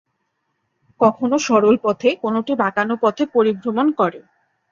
কখনো 1.01 1.35
সরল 1.47 1.75
পথে, 1.83 2.09
কোনটি 2.23 2.53
বাঁকানো 2.61 2.95
পথে 3.03 3.23
পরিভ্রমণ 3.35 3.87
করে। 3.99 4.19